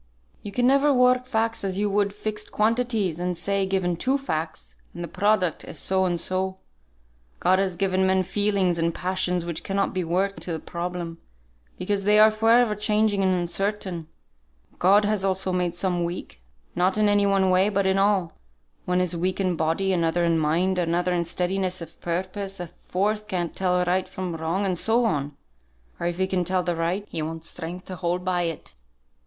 [0.41, 4.75] "You can never work facts as you would fixed quantities, and say, given two facts,
[4.95, 6.55] and the product is so and so.
[7.39, 11.17] God has given men feelings and passions which cannot be worked into the problem,
[11.77, 14.07] because they are for ever changing and uncertain.
[14.79, 16.41] God has also made some weak;
[16.73, 18.33] not in any one way, but in all.
[18.85, 23.27] One is weak in body, another in mind, another in steadiness of purpose, a fourth
[23.27, 25.37] can't tell right from wrong, and so on;
[25.99, 28.73] or if he can tell the right, he wants strength to hold by it.